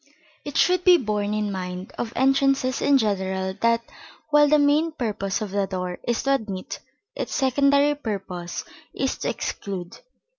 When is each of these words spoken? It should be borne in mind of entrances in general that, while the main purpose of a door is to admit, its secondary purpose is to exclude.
It 0.43 0.57
should 0.57 0.83
be 0.83 0.97
borne 0.97 1.31
in 1.35 1.51
mind 1.51 1.93
of 1.95 2.11
entrances 2.15 2.81
in 2.81 2.97
general 2.97 3.53
that, 3.61 3.83
while 4.31 4.47
the 4.47 4.57
main 4.57 4.91
purpose 4.93 5.43
of 5.43 5.53
a 5.53 5.67
door 5.67 5.99
is 6.01 6.23
to 6.23 6.33
admit, 6.33 6.79
its 7.15 7.35
secondary 7.35 7.93
purpose 7.93 8.65
is 8.95 9.15
to 9.19 9.29
exclude. 9.29 9.99